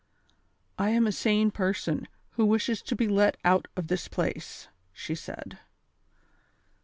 "I 0.79 0.89
am 0.89 1.05
a 1.05 1.11
sane 1.11 1.51
person, 1.51 2.07
wlio 2.35 2.47
wishes 2.47 2.81
to 2.81 2.95
be 2.95 3.07
let 3.07 3.37
out 3.45 3.67
of 3.77 3.85
this 3.85 4.07
place," 4.07 4.67
she 4.91 5.13
said. 5.13 5.59